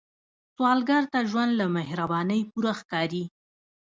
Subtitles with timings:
[0.55, 3.23] سوالګر ته ژوند له مهربانۍ پوره ښکاري